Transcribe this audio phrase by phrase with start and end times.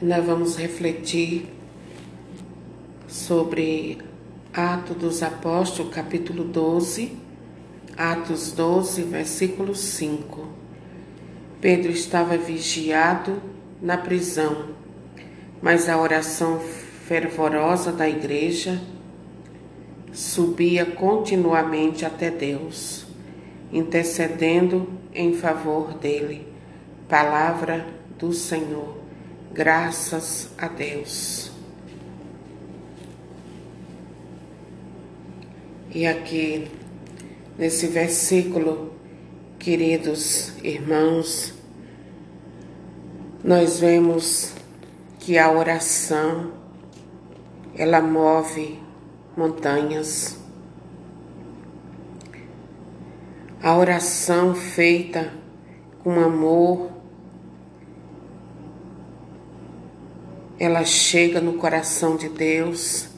[0.00, 1.46] nós vamos refletir
[3.08, 3.98] sobre
[4.52, 7.16] Atos dos Apóstolos, capítulo 12,
[7.96, 10.48] Atos 12, versículo 5.
[11.62, 13.40] Pedro estava vigiado
[13.80, 14.66] na prisão,
[15.62, 16.60] mas a oração
[17.06, 18.78] fervorosa da igreja
[20.12, 23.06] subia continuamente até Deus,
[23.72, 26.46] intercedendo em favor dele.
[27.08, 27.86] Palavra
[28.18, 29.05] do Senhor.
[29.56, 31.50] Graças a Deus.
[35.90, 36.70] E aqui,
[37.56, 38.92] nesse versículo,
[39.58, 41.54] queridos irmãos,
[43.42, 44.52] nós vemos
[45.18, 46.52] que a oração
[47.74, 48.78] ela move
[49.34, 50.36] montanhas.
[53.62, 55.32] A oração feita
[56.04, 56.95] com amor
[60.58, 63.08] ela chega no coração de Deus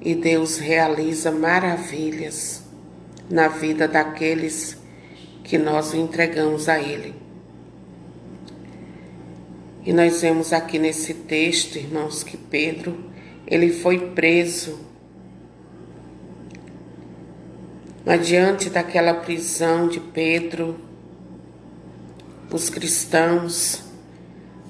[0.00, 2.62] e Deus realiza maravilhas
[3.30, 4.76] na vida daqueles
[5.42, 7.14] que nós entregamos a Ele.
[9.84, 13.10] E nós vemos aqui nesse texto, irmãos, que Pedro,
[13.46, 14.78] ele foi preso.
[18.04, 20.78] Mas diante daquela prisão de Pedro,
[22.52, 23.82] os cristãos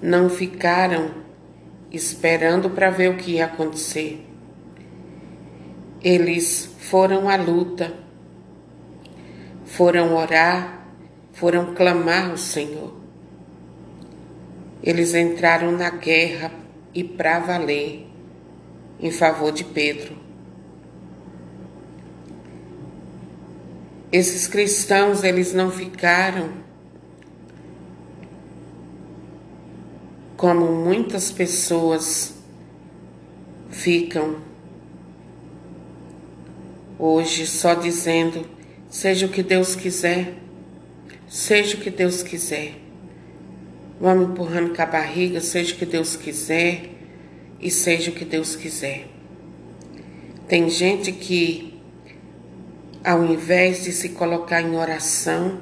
[0.00, 1.21] não ficaram
[1.92, 4.26] esperando para ver o que ia acontecer.
[6.02, 7.94] Eles foram à luta,
[9.64, 10.86] foram orar,
[11.32, 12.94] foram clamar ao Senhor.
[14.82, 16.50] Eles entraram na guerra
[16.94, 18.06] e para valer
[18.98, 20.16] em favor de Pedro.
[24.10, 26.50] Esses cristãos, eles não ficaram
[30.42, 32.34] como muitas pessoas
[33.70, 34.38] ficam
[36.98, 38.44] hoje só dizendo:
[38.90, 40.34] seja o que Deus quiser,
[41.28, 42.74] seja o que Deus quiser.
[44.00, 46.90] Vamos empurrando com a barriga, seja o que Deus quiser
[47.60, 49.06] e seja o que Deus quiser.
[50.48, 51.80] Tem gente que,
[53.04, 55.60] ao invés de se colocar em oração,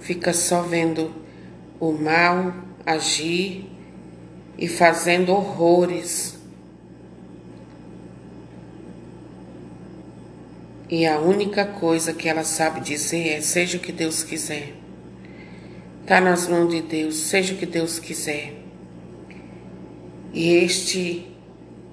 [0.00, 1.21] fica só vendo
[1.82, 2.54] o mal
[2.86, 3.66] agir
[4.56, 6.38] e fazendo horrores.
[10.88, 14.74] E a única coisa que ela sabe dizer é: seja o que Deus quiser.
[16.02, 18.54] Está nas mãos de Deus, seja o que Deus quiser.
[20.32, 21.34] E este,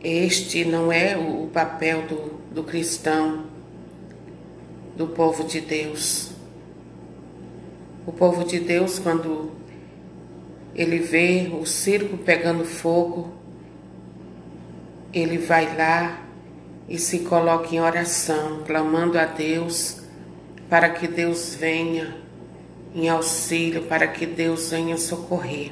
[0.04, 3.48] este não é o papel do, do cristão,
[4.96, 6.30] do povo de Deus.
[8.06, 9.59] O povo de Deus, quando
[10.76, 13.34] ele vê o circo pegando fogo,
[15.14, 16.22] ele vai lá
[16.88, 20.02] e se coloca em oração, clamando a Deus
[20.70, 22.16] para que Deus venha
[22.94, 25.72] em auxílio, para que Deus venha socorrer.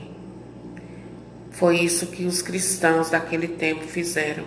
[1.51, 4.43] Foi isso que os cristãos daquele tempo fizeram.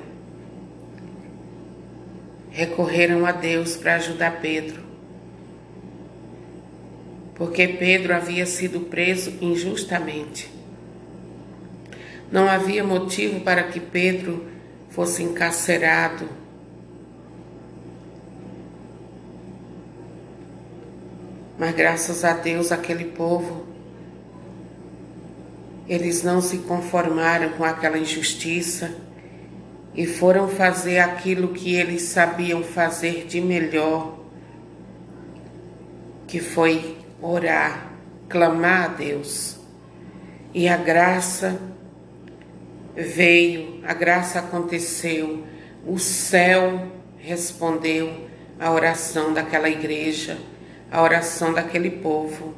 [2.51, 4.90] Recorreram a Deus para ajudar Pedro
[7.41, 10.53] porque Pedro havia sido preso injustamente.
[12.31, 14.45] Não havia motivo para que Pedro
[14.91, 16.29] fosse encarcerado.
[21.59, 23.65] Mas graças a Deus, aquele povo,
[25.89, 28.95] eles não se conformaram com aquela injustiça
[29.95, 34.19] e foram fazer aquilo que eles sabiam fazer de melhor,
[36.27, 37.93] que foi orar,
[38.29, 39.59] clamar a Deus.
[40.53, 41.61] E a graça
[42.95, 45.45] veio, a graça aconteceu,
[45.87, 46.89] o céu
[47.19, 50.39] respondeu à oração daquela igreja,
[50.91, 52.55] à oração daquele povo.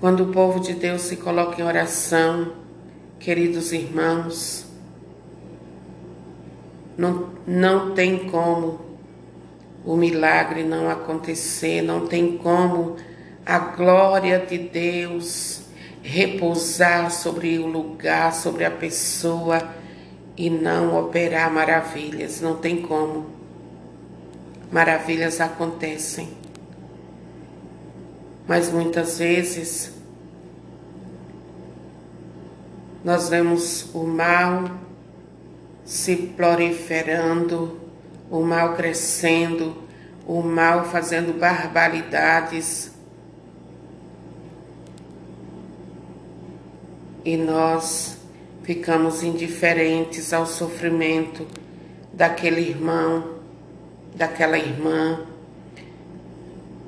[0.00, 2.52] Quando o povo de Deus se coloca em oração,
[3.18, 4.66] queridos irmãos,
[6.96, 8.85] não, não tem como
[9.86, 12.96] o milagre não acontecer, não tem como
[13.46, 15.62] a glória de Deus
[16.02, 19.62] repousar sobre o lugar, sobre a pessoa
[20.36, 23.26] e não operar maravilhas, não tem como.
[24.72, 26.30] Maravilhas acontecem.
[28.48, 29.92] Mas muitas vezes
[33.04, 34.68] nós vemos o mal
[35.84, 37.85] se proliferando
[38.30, 39.76] o mal crescendo,
[40.26, 42.96] o mal fazendo barbaridades.
[47.26, 48.18] e nós
[48.62, 51.44] ficamos indiferentes ao sofrimento
[52.12, 53.38] daquele irmão,
[54.14, 55.26] daquela irmã,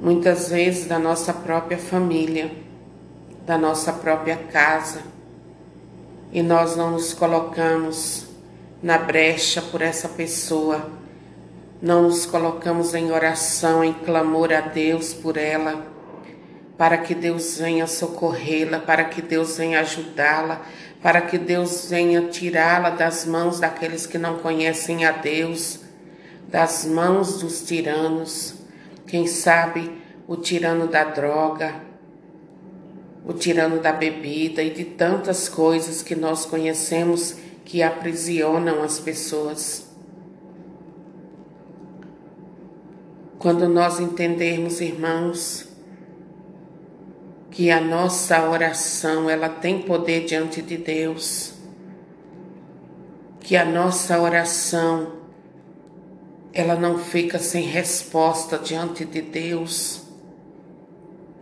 [0.00, 2.52] muitas vezes da nossa própria família,
[3.44, 5.02] da nossa própria casa,
[6.32, 8.28] e nós não nos colocamos
[8.80, 10.88] na brecha por essa pessoa,
[11.80, 15.86] não nos colocamos em oração, em clamor a Deus por ela,
[16.76, 20.62] para que Deus venha socorrê-la, para que Deus venha ajudá-la,
[21.02, 25.80] para que Deus venha tirá-la das mãos daqueles que não conhecem a Deus,
[26.48, 28.54] das mãos dos tiranos,
[29.06, 29.90] quem sabe
[30.26, 31.74] o tirano da droga,
[33.24, 39.87] o tirano da bebida e de tantas coisas que nós conhecemos que aprisionam as pessoas.
[43.38, 45.68] Quando nós entendermos, irmãos,
[47.52, 51.54] que a nossa oração ela tem poder diante de Deus,
[53.40, 55.12] que a nossa oração
[56.52, 60.02] ela não fica sem resposta diante de Deus,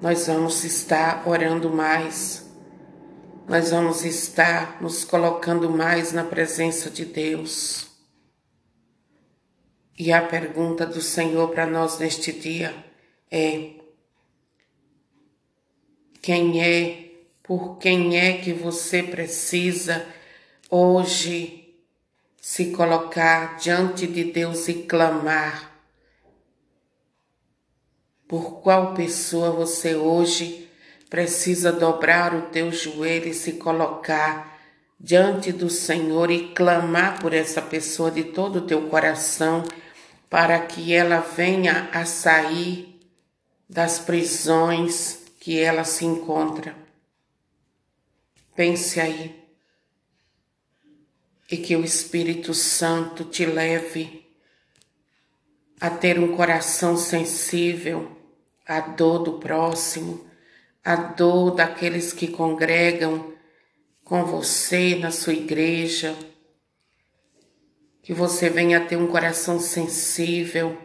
[0.01, 2.45] nós vamos estar orando mais,
[3.49, 7.96] nós vamos estar nos colocando mais na presença de Deus.
[9.99, 12.75] E a pergunta do Senhor para nós neste dia
[13.31, 13.71] é:
[16.21, 17.13] quem é,
[17.43, 20.07] por quem é que você precisa
[20.69, 21.75] hoje
[22.39, 25.75] se colocar diante de Deus e clamar?
[28.29, 30.69] Por qual pessoa você hoje
[31.09, 34.59] precisa dobrar o teu joelho e se colocar
[35.01, 39.65] diante do Senhor e clamar por essa pessoa de todo o teu coração?
[40.29, 43.01] Para que ela venha a sair
[43.69, 46.77] das prisões que ela se encontra.
[48.55, 49.45] Pense aí.
[51.51, 54.27] E que o Espírito Santo te leve
[55.81, 58.17] a ter um coração sensível
[58.67, 60.27] à dor do próximo,
[60.85, 63.33] à dor daqueles que congregam
[64.03, 66.17] com você na sua igreja
[68.07, 70.79] que você venha ter um coração sensível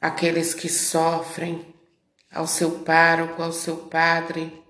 [0.00, 1.72] àqueles que sofrem,
[2.32, 4.60] ao seu pároco, ao seu padre.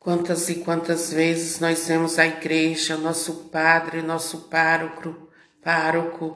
[0.00, 5.30] Quantas e quantas vezes nós vemos a igreja, nosso padre, nosso pároco,
[5.62, 6.34] pároco,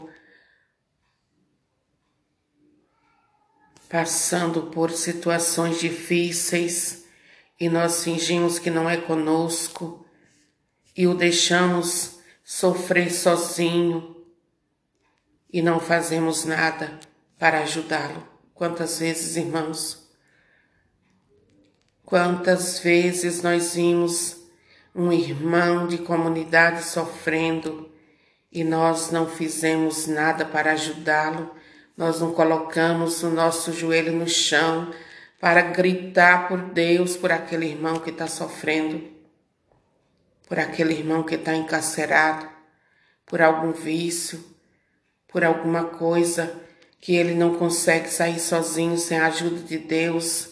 [3.88, 7.04] passando por situações difíceis
[7.58, 10.03] e nós fingimos que não é conosco
[10.96, 14.16] e o deixamos sofrer sozinho
[15.52, 16.98] e não fazemos nada
[17.38, 18.26] para ajudá-lo.
[18.54, 20.08] Quantas vezes, irmãos?
[22.04, 24.36] Quantas vezes nós vimos
[24.94, 27.90] um irmão de comunidade sofrendo
[28.52, 31.52] e nós não fizemos nada para ajudá-lo,
[31.96, 34.92] nós não colocamos o nosso joelho no chão
[35.40, 39.13] para gritar por Deus por aquele irmão que está sofrendo
[40.46, 42.48] por aquele irmão que está encarcerado,
[43.26, 44.44] por algum vício,
[45.26, 46.60] por alguma coisa
[47.00, 50.50] que ele não consegue sair sozinho sem a ajuda de Deus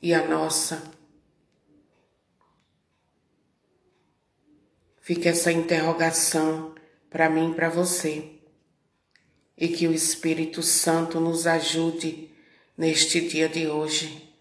[0.00, 0.82] e a nossa.
[5.00, 6.74] Fica essa interrogação
[7.10, 8.30] para mim e para você.
[9.56, 12.34] E que o Espírito Santo nos ajude
[12.76, 14.34] neste dia de hoje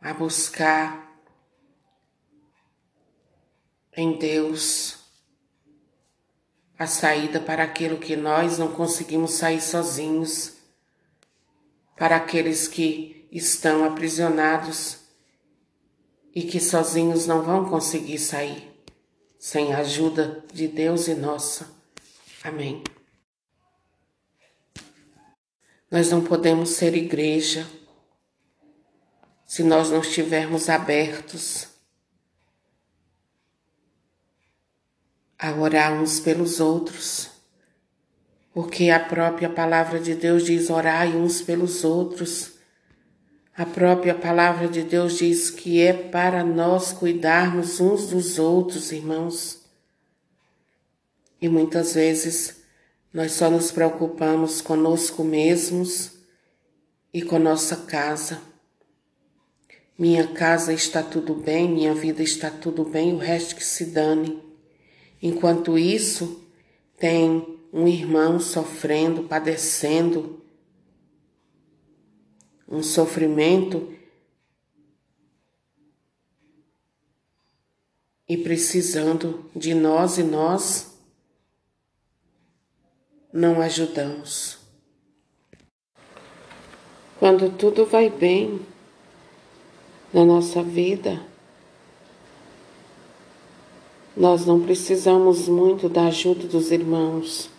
[0.00, 1.05] a buscar
[3.96, 4.98] em Deus
[6.78, 10.52] a saída para aquilo que nós não conseguimos sair sozinhos,
[11.96, 14.98] para aqueles que estão aprisionados
[16.34, 18.70] e que sozinhos não vão conseguir sair,
[19.38, 21.66] sem a ajuda de Deus e nossa.
[22.44, 22.84] Amém.
[25.90, 27.66] Nós não podemos ser igreja
[29.46, 31.75] se nós não estivermos abertos
[35.38, 37.30] a orar uns pelos outros,
[38.52, 42.54] porque a própria palavra de Deus diz: orai uns pelos outros.
[43.56, 49.64] A própria palavra de Deus diz que é para nós cuidarmos uns dos outros, irmãos.
[51.40, 52.56] E muitas vezes
[53.12, 56.12] nós só nos preocupamos conosco mesmos
[57.14, 58.42] e com nossa casa.
[59.98, 64.42] Minha casa está tudo bem, minha vida está tudo bem, o resto que se dane.
[65.22, 66.44] Enquanto isso,
[66.98, 70.42] tem um irmão sofrendo, padecendo,
[72.68, 73.94] um sofrimento
[78.28, 80.98] e precisando de nós e nós
[83.32, 84.58] não ajudamos.
[87.18, 88.60] Quando tudo vai bem
[90.12, 91.24] na nossa vida,
[94.16, 97.50] nós não precisamos muito da ajuda dos irmãos.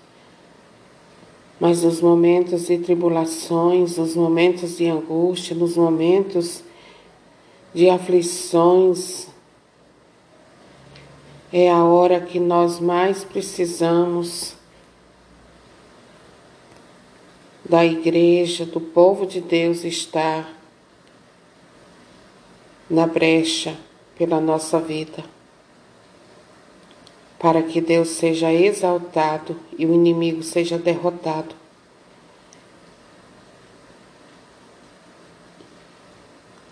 [1.60, 6.64] Mas nos momentos de tribulações, nos momentos de angústia, nos momentos
[7.74, 9.28] de aflições,
[11.52, 14.56] é a hora que nós mais precisamos
[17.68, 20.58] da igreja, do povo de Deus estar
[22.90, 23.78] na brecha
[24.18, 25.24] pela nossa vida,
[27.40, 31.56] para que Deus seja exaltado e o inimigo seja derrotado.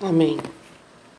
[0.01, 0.37] Amém.